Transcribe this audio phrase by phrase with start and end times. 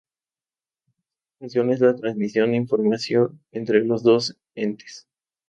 [1.37, 5.07] Su principal función es la transmisión de información entre los dos entes.